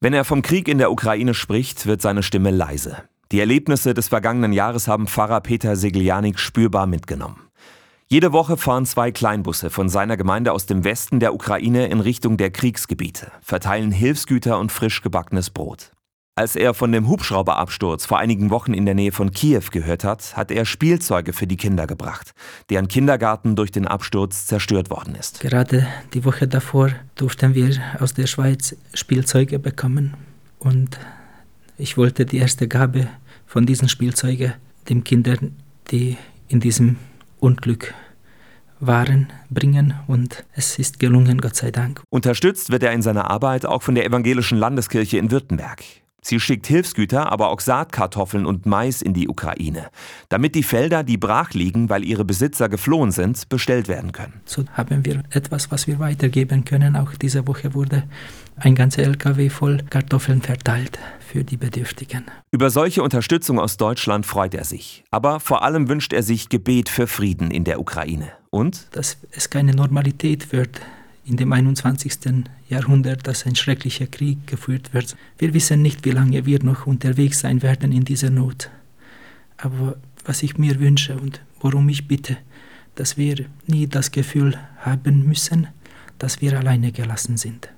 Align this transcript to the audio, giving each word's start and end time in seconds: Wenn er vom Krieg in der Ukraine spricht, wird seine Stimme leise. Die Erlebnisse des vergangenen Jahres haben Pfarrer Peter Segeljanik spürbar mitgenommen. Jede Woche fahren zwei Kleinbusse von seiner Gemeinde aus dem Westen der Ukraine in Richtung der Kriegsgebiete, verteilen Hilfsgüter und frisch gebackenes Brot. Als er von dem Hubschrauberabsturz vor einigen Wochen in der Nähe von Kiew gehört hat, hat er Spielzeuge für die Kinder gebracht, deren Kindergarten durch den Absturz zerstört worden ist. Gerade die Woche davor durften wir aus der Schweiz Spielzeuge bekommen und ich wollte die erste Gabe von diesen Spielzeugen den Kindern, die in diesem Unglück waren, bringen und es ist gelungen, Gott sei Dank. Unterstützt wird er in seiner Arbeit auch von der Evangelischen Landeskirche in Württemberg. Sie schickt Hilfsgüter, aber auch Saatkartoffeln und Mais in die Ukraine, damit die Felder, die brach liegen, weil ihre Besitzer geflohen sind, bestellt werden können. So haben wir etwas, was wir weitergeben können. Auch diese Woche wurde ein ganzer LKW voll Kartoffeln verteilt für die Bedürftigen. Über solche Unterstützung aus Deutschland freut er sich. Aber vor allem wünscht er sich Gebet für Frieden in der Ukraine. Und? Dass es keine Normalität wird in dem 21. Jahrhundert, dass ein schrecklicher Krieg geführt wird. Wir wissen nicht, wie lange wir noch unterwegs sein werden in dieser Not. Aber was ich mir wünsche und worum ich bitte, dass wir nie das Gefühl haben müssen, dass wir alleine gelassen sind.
Wenn 0.00 0.14
er 0.14 0.24
vom 0.24 0.42
Krieg 0.42 0.68
in 0.68 0.78
der 0.78 0.92
Ukraine 0.92 1.34
spricht, 1.34 1.86
wird 1.86 2.00
seine 2.00 2.22
Stimme 2.22 2.52
leise. 2.52 3.02
Die 3.32 3.40
Erlebnisse 3.40 3.94
des 3.94 4.06
vergangenen 4.06 4.52
Jahres 4.52 4.86
haben 4.86 5.08
Pfarrer 5.08 5.40
Peter 5.40 5.74
Segeljanik 5.74 6.38
spürbar 6.38 6.86
mitgenommen. 6.86 7.48
Jede 8.06 8.32
Woche 8.32 8.56
fahren 8.56 8.86
zwei 8.86 9.10
Kleinbusse 9.10 9.70
von 9.70 9.88
seiner 9.88 10.16
Gemeinde 10.16 10.52
aus 10.52 10.66
dem 10.66 10.84
Westen 10.84 11.18
der 11.18 11.34
Ukraine 11.34 11.88
in 11.88 11.98
Richtung 11.98 12.36
der 12.36 12.52
Kriegsgebiete, 12.52 13.32
verteilen 13.42 13.90
Hilfsgüter 13.90 14.60
und 14.60 14.70
frisch 14.70 15.02
gebackenes 15.02 15.50
Brot. 15.50 15.90
Als 16.38 16.54
er 16.54 16.72
von 16.72 16.92
dem 16.92 17.08
Hubschrauberabsturz 17.08 18.06
vor 18.06 18.20
einigen 18.20 18.50
Wochen 18.50 18.72
in 18.72 18.86
der 18.86 18.94
Nähe 18.94 19.10
von 19.10 19.32
Kiew 19.32 19.72
gehört 19.72 20.04
hat, 20.04 20.36
hat 20.36 20.52
er 20.52 20.66
Spielzeuge 20.66 21.32
für 21.32 21.48
die 21.48 21.56
Kinder 21.56 21.88
gebracht, 21.88 22.32
deren 22.70 22.86
Kindergarten 22.86 23.56
durch 23.56 23.72
den 23.72 23.88
Absturz 23.88 24.46
zerstört 24.46 24.88
worden 24.88 25.16
ist. 25.16 25.40
Gerade 25.40 25.88
die 26.14 26.24
Woche 26.24 26.46
davor 26.46 26.90
durften 27.16 27.56
wir 27.56 27.76
aus 27.98 28.14
der 28.14 28.28
Schweiz 28.28 28.76
Spielzeuge 28.94 29.58
bekommen 29.58 30.14
und 30.60 31.00
ich 31.76 31.96
wollte 31.96 32.24
die 32.24 32.38
erste 32.38 32.68
Gabe 32.68 33.08
von 33.44 33.66
diesen 33.66 33.88
Spielzeugen 33.88 34.54
den 34.88 35.02
Kindern, 35.02 35.56
die 35.90 36.18
in 36.46 36.60
diesem 36.60 36.98
Unglück 37.40 37.94
waren, 38.78 39.32
bringen 39.50 39.94
und 40.06 40.44
es 40.54 40.78
ist 40.78 41.00
gelungen, 41.00 41.40
Gott 41.40 41.56
sei 41.56 41.72
Dank. 41.72 42.00
Unterstützt 42.10 42.70
wird 42.70 42.84
er 42.84 42.92
in 42.92 43.02
seiner 43.02 43.28
Arbeit 43.28 43.66
auch 43.66 43.82
von 43.82 43.96
der 43.96 44.06
Evangelischen 44.06 44.56
Landeskirche 44.56 45.18
in 45.18 45.32
Württemberg. 45.32 45.82
Sie 46.20 46.40
schickt 46.40 46.66
Hilfsgüter, 46.66 47.30
aber 47.30 47.48
auch 47.48 47.60
Saatkartoffeln 47.60 48.44
und 48.44 48.66
Mais 48.66 49.02
in 49.02 49.14
die 49.14 49.28
Ukraine, 49.28 49.88
damit 50.28 50.54
die 50.54 50.62
Felder, 50.62 51.04
die 51.04 51.16
brach 51.16 51.52
liegen, 51.52 51.88
weil 51.88 52.04
ihre 52.04 52.24
Besitzer 52.24 52.68
geflohen 52.68 53.12
sind, 53.12 53.48
bestellt 53.48 53.88
werden 53.88 54.12
können. 54.12 54.40
So 54.44 54.64
haben 54.72 55.04
wir 55.04 55.22
etwas, 55.30 55.70
was 55.70 55.86
wir 55.86 55.98
weitergeben 55.98 56.64
können. 56.64 56.96
Auch 56.96 57.12
diese 57.14 57.46
Woche 57.46 57.72
wurde 57.74 58.02
ein 58.56 58.74
ganzer 58.74 59.02
LKW 59.02 59.48
voll 59.48 59.78
Kartoffeln 59.88 60.42
verteilt 60.42 60.98
für 61.20 61.44
die 61.44 61.56
Bedürftigen. 61.56 62.24
Über 62.50 62.70
solche 62.70 63.02
Unterstützung 63.02 63.60
aus 63.60 63.76
Deutschland 63.76 64.26
freut 64.26 64.54
er 64.54 64.64
sich. 64.64 65.04
Aber 65.10 65.38
vor 65.38 65.62
allem 65.62 65.88
wünscht 65.88 66.12
er 66.12 66.22
sich 66.22 66.48
Gebet 66.48 66.88
für 66.88 67.06
Frieden 67.06 67.50
in 67.50 67.64
der 67.64 67.80
Ukraine. 67.80 68.32
Und? 68.50 68.88
Dass 68.92 69.18
es 69.30 69.50
keine 69.50 69.72
Normalität 69.72 70.52
wird 70.52 70.80
in 71.28 71.36
dem 71.36 71.52
21. 71.52 72.44
Jahrhundert, 72.68 73.26
dass 73.26 73.46
ein 73.46 73.54
schrecklicher 73.54 74.06
Krieg 74.06 74.46
geführt 74.46 74.94
wird. 74.94 75.16
Wir 75.36 75.52
wissen 75.52 75.82
nicht, 75.82 76.04
wie 76.04 76.10
lange 76.10 76.46
wir 76.46 76.62
noch 76.62 76.86
unterwegs 76.86 77.40
sein 77.40 77.62
werden 77.62 77.92
in 77.92 78.04
dieser 78.04 78.30
Not. 78.30 78.70
Aber 79.58 79.96
was 80.24 80.42
ich 80.42 80.56
mir 80.56 80.80
wünsche 80.80 81.16
und 81.16 81.42
worum 81.60 81.88
ich 81.88 82.08
bitte, 82.08 82.38
dass 82.94 83.16
wir 83.16 83.44
nie 83.66 83.86
das 83.86 84.10
Gefühl 84.10 84.58
haben 84.78 85.26
müssen, 85.26 85.68
dass 86.18 86.40
wir 86.40 86.58
alleine 86.58 86.92
gelassen 86.92 87.36
sind. 87.36 87.68